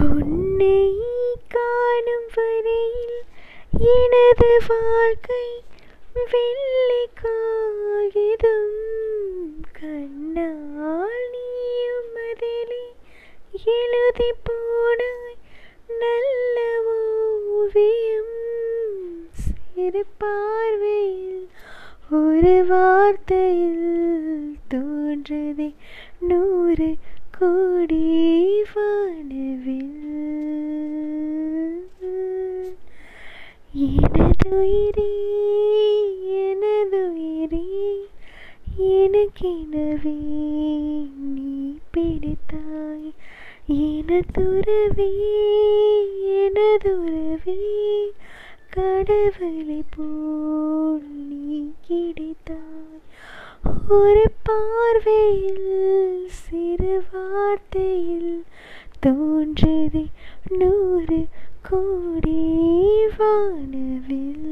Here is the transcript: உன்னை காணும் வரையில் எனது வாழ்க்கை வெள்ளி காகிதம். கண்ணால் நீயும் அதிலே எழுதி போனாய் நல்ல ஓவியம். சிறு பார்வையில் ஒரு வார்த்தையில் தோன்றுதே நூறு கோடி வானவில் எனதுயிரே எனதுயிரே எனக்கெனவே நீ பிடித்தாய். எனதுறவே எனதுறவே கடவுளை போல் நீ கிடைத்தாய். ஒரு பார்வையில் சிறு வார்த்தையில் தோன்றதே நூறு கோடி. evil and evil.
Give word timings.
உன்னை 0.00 0.80
காணும் 1.48 2.28
வரையில் 2.34 3.18
எனது 3.94 4.50
வாழ்க்கை 4.68 5.46
வெள்ளி 6.32 7.02
காகிதம். 7.22 8.76
கண்ணால் 9.78 11.26
நீயும் 11.34 12.14
அதிலே 12.28 12.84
எழுதி 13.76 14.30
போனாய் 14.48 15.38
நல்ல 16.02 16.56
ஓவியம். 16.94 18.36
சிறு 19.42 20.04
பார்வையில் 20.18 21.48
ஒரு 22.10 22.56
வார்த்தையில் 22.70 23.84
தோன்றுதே 24.74 25.70
நூறு 26.20 26.90
கோடி 27.38 28.04
வானவில் 28.74 29.47
எனதுயிரே 33.76 35.12
எனதுயிரே 36.24 37.66
எனக்கெனவே 38.78 40.16
நீ 41.18 41.76
பிடித்தாய். 41.92 43.12
எனதுறவே 43.68 45.10
எனதுறவே 46.24 47.58
கடவுளை 48.70 49.82
போல் 49.96 51.10
நீ 51.28 51.72
கிடைத்தாய். 51.88 53.02
ஒரு 53.88 54.30
பார்வையில் 54.42 56.26
சிறு 56.26 57.04
வார்த்தையில் 57.12 58.42
தோன்றதே 59.06 60.06
நூறு 60.48 61.26
கோடி. 61.70 62.87
evil 63.08 63.54
and 63.54 63.74
evil. 63.74 64.47